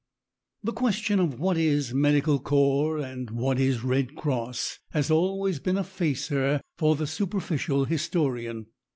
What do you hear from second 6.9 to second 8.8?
the superficial historian.